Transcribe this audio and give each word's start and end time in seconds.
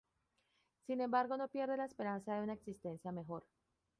Sin 0.87 0.99
embargo 1.01 1.37
no 1.37 1.47
pierde 1.47 1.77
la 1.77 1.85
esperanza 1.85 2.33
de 2.33 2.41
una 2.41 2.53
existencia 2.53 3.11
mejor. 3.11 3.45